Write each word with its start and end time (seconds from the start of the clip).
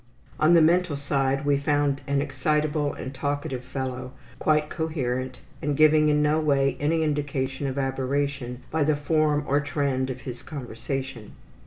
On 0.39 0.55
the 0.55 0.63
mental 0.63 0.95
side 0.95 1.45
we 1.45 1.59
found 1.59 2.01
an 2.07 2.23
excitable 2.23 2.91
and 2.95 3.13
talkative 3.13 3.63
fellow, 3.63 4.13
quite 4.39 4.67
coherent, 4.67 5.41
and 5.61 5.77
giving 5.77 6.09
in 6.09 6.23
no 6.23 6.39
way 6.39 6.75
any 6.79 7.03
indication 7.03 7.67
of 7.67 7.77
aberration 7.77 8.63
by 8.71 8.83
the 8.83 8.95
form 8.95 9.45
or 9.47 9.59
trend 9.59 10.09
of 10.09 10.21
his 10.21 10.41
conversation. 10.41 11.33